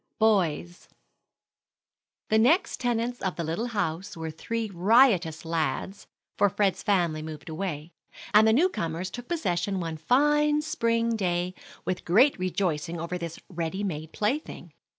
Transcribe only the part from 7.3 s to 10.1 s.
away, and the new comers took possession one